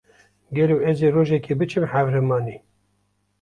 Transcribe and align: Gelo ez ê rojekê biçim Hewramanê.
Gelo 0.55 0.77
ez 0.89 0.97
ê 1.07 1.09
rojekê 1.15 1.53
biçim 1.59 1.83
Hewramanê. 1.91 2.57